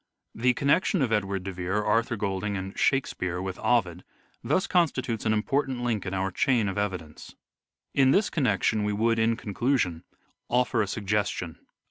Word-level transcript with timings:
The 0.33 0.55
connection 0.55 1.03
of 1.03 1.11
Edward 1.11 1.43
de 1.43 1.51
Vere, 1.51 1.83
Arthur 1.85 2.15
Golding, 2.15 2.57
and" 2.57 2.75
Shake 2.75 3.05
speare" 3.05 3.39
with 3.43 3.59
Ovid 3.59 4.03
thus 4.43 4.65
constitutes 4.65 5.27
an 5.27 5.31
important 5.33 5.83
link 5.83 6.07
in 6.07 6.13
our 6.15 6.31
chain 6.31 6.67
of 6.67 6.75
evidence. 6.79 7.35
In 7.93 8.09
this 8.09 8.27
connection 8.31 8.83
we 8.83 8.93
would, 8.93 9.19
in 9.19 9.37
conclusion, 9.37 10.03
offer 10.49 10.81
a 10.81 10.87
suggestion. 10.87 11.59